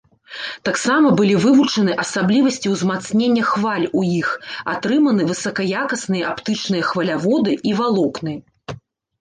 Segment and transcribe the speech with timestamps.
[0.67, 4.31] Таксама былі вывучаны асаблівасці ўзмацнення хваль у іх,
[4.75, 8.33] атрыманы высакаякасныя аптычныя хваляводы і валокны.